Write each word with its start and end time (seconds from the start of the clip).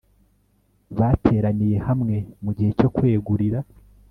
bateraniye 0.97 1.77
hamwe 1.87 2.15
mu 2.43 2.51
gihe 2.57 2.71
cyo 2.79 2.89
kwegurira 2.95 3.59